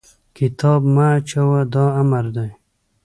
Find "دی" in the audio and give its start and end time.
2.35-2.49